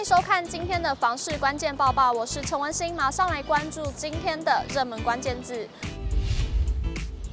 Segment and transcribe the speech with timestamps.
[0.00, 5.68] 欢迎收看今天的房市关键报报，我是陈文心，马上来关注今天的热门关键字。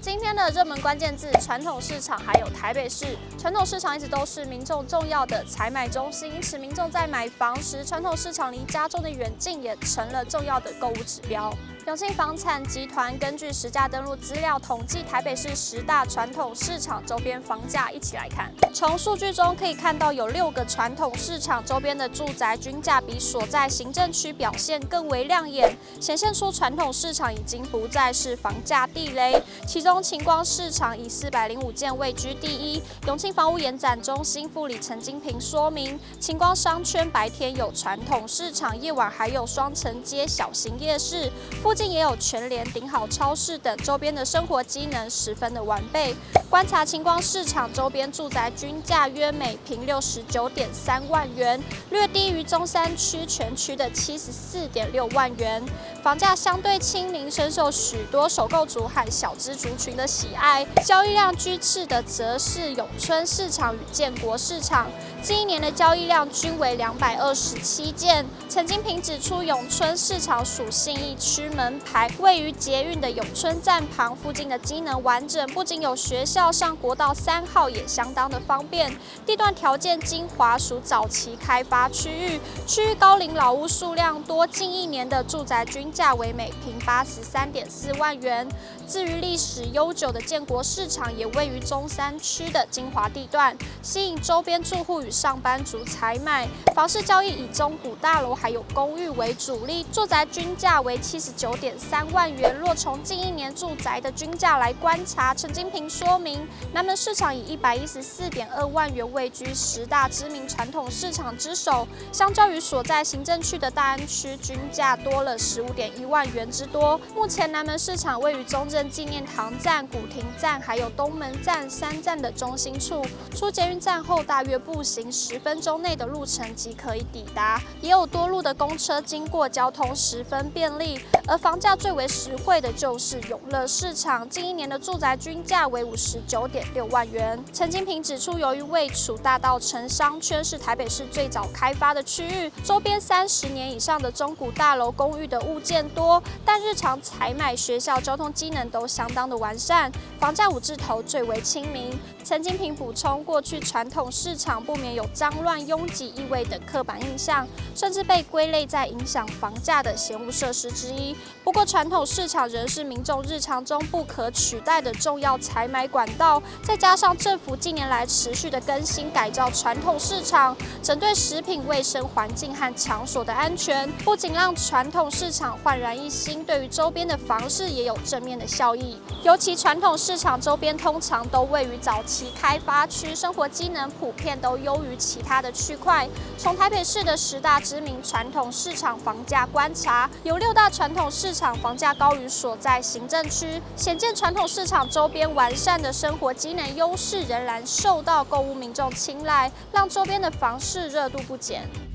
[0.02, 3.18] 今天的热门关键字：传统市场，还有台北市。
[3.38, 11.50] 传统市场一直都是民众重要的采买中心，因此民众在买房时，传统市场离家中的远近也成了重要的购物指标。
[11.88, 18.52] 永庆房产集团根据实价登录资料统计台北市十大传统市场周边房价，一起来看。
[18.74, 29.42] 从数据中可以看到，有六个传统市场周边的住宅均价比所在行政区表现更为亮眼，显现出传统市场已经不再是房价地雷。
[29.66, 32.84] 其中晴光市场以四百零五件位居第一。
[33.08, 41.32] 永庆房屋延展中心副理陈金平说明，晴光商圈白天有传统市场，夜晚还有双层街小型夜市。
[41.64, 46.16] 附近也有全联、顶好超市等周边的生活机能十分的完备。
[46.50, 51.62] 观察晴光市场周边住宅均价约每平六十九点三万元，
[51.92, 55.64] 略低于中山区全区的七十四点六万元，
[56.02, 60.66] 房价相对亲民，深受许多首购族和小资族群的喜爱。
[60.84, 64.90] 交易量居次的则是永春市场与建国市场。
[65.28, 68.26] 近一年的交易量均为两百二十七件。
[68.50, 78.90] 陈金平指出，永春市场属信义区门牌，位于捷运的永春站旁，附近的机能完整，不仅有学校，上国道三号也相当的方便。
[79.26, 88.48] 地段条件精华，属早期开发区域，区域高龄老屋数量多，近一年的住宅均价为每坪八十三点四万元。
[88.88, 96.48] 至于历史悠久的建国市场，也位于中山区的精华地段，吸引周边住户与上班族采买。
[96.76, 102.56] 房市交易以中古大楼还有公寓为主力，住宅均价为七十九点三万元。
[102.56, 117.00] 若从近一年住宅的均价来观察，陈金平说明，南门市场以一百一十四点二万元位居十大知名传统市场之首，相较于所在行政区的大安区，均价多了十五点一万元之多。
[117.16, 118.88] 目前南门市场位于中正。
[118.88, 131.00] 纪念堂站、古亭站，还有东门站三站的中心处，出捷运站后，大约步行十分钟内的路程即可以抵达，也有多路的公车经过，交通十分便利。
[131.28, 137.44] 而房价最为实惠的就是永乐市场，近一年的住宅均价为五十九点六万元。
[137.52, 148.68] 陈金平指出，由于位处大稻埕商圈，是台北市最早开发的区域，周边三十年以上的中古大楼、公寓的物件多，但日常采买、学校、交通机能。
[148.70, 151.98] 都相当的完善，房价五字头最为亲民。
[152.22, 159.96] 陈金平补充，过去传统市场不明有脏乱、拥挤、异味等刻板印象，甚至被归类在影响房价的。
[159.98, 161.16] 嫌恶设施之一。
[161.44, 166.42] 不过，传统市场仍是民众日常中不可取代的重要采买管道。
[166.62, 168.62] 再加上政府近年来持续的。
[168.68, 170.54] 更新改造传统市场，
[170.84, 177.18] 针对食品卫生环境和场所的安全，不仅让传统市场焕然一新，对于周边的。
[177.28, 178.98] 房市也有正面的效益。
[179.24, 182.32] 尤其传统市场周边通常都位于早期。
[182.40, 186.08] 开发区生活机能普遍都优于其他的区块。
[186.38, 201.87] 从台北市的十大知名传统市场房价观察，有六大传统市场房价高于所在行政区，显见传统市场周边完善的生活机能优势仍然受到购物民众青睐，让周边的房市热度不减。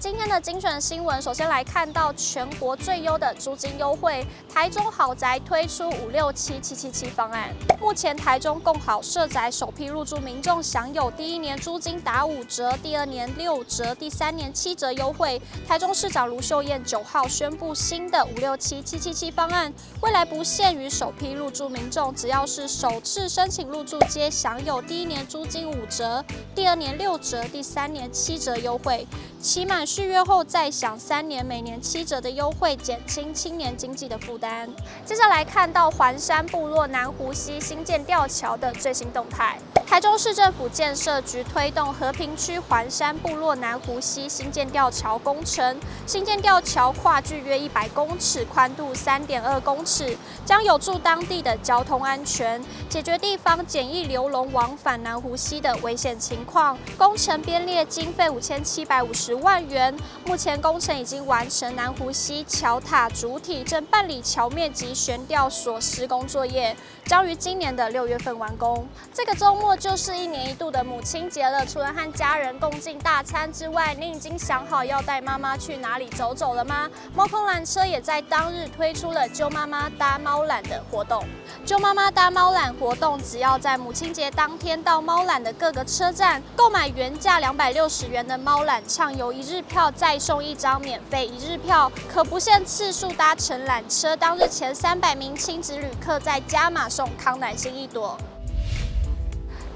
[0.00, 7.52] 今天的精选新闻，首先来看到全国最优的租金优惠，台中豪宅推出五六七七七七方案。
[7.80, 15.40] 目前台中共好社宅首批入住民众享有第一年租金打五折，第二年六折，第三年七折优惠。
[15.66, 29.04] 台中市长卢秀燕九号宣布新的五六七七七七方案，未来不限于首批入住民众，只要是首次申请入住，皆享有第一年租金五折，第二年六折，第三年七折优惠。
[29.40, 34.68] 期满续约后再享三年每年七折的优惠，减轻青年经济的负担。
[35.02, 39.58] 接下来看到环山部落南湖溪新建吊桥的最新动态。
[39.88, 50.14] 台中市政府建设局推动和平区环山部落南湖溪新建吊桥工程，新建吊桥跨距约一百公尺，宽度三点二公尺，
[50.44, 56.78] 将有助当地的交通安全，解决地方简易流龙往返南湖溪的危险情况。
[56.98, 59.96] 工程编列经费五千七百五十万元，
[60.26, 66.76] 目前工程已经完成南湖溪桥塔主体，正办理桥面及悬吊所施工作业，
[67.06, 68.86] 将于今年的六月份完工。
[69.14, 69.77] 这个周末。
[69.78, 71.64] 就是一年一度的母亲节了。
[71.64, 76.88] 除了和家人共进大餐之外，您已经想好要带妈妈去哪里走走了吗？
[77.14, 81.24] 猫空缆车也在当日推出了揪妈妈搭猫缆的活动。
[81.64, 94.16] 揪妈妈搭猫缆活动，只要在母亲节当天到猫缆的各个车站购买原价两百六十元的猫缆畅游一日票，再送一张免费一日票，可不限次数搭乘缆车。
[94.16, 98.18] 当日前三百名亲子旅客再加码送康乃馨一朵。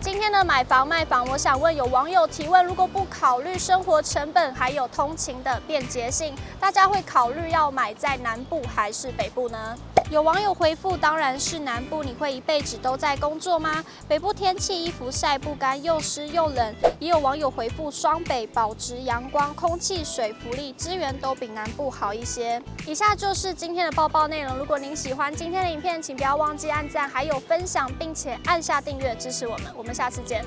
[0.02, 9.78] 今天的买房卖房，我想问有网友提问：如果不考虑生活成本，还有通勤的便捷性，大家会考虑要买在南部还是北部呢？
[10.12, 13.82] 有网友回复：当然是南部，你会一辈子都在工作吗？
[14.06, 16.74] 北部天气衣服晒不干，又湿又冷。
[16.98, 22.62] 也有网友回复：双北保值阳光、空气、水、福利资源都比南部好一些。
[22.86, 24.54] 以下就是今天的报报内容。
[24.58, 29.72] 如果您喜欢今天的影片，请不要忘记按赞，还有分享，并且按下订阅支持我们。
[29.74, 30.44] 我们下次见。